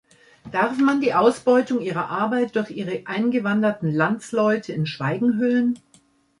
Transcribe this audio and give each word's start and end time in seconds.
Darf 0.51 0.79
man 0.79 0.99
die 0.99 1.13
Ausbeutung 1.13 1.79
ihrer 1.79 2.09
Arbeit 2.09 2.55
durch 2.55 2.71
ihre 2.71 3.03
eingewanderten 3.05 3.93
Landsleute 3.93 4.73
in 4.73 4.87
Schweigen 4.87 5.37
hüllen? 5.37 5.77